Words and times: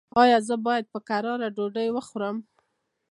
ایا 0.21 0.37
زه 0.47 0.55
باید 0.65 0.85
په 0.93 0.99
کراره 1.07 1.47
ډوډۍ 1.55 1.87
وخورم؟ 1.91 2.37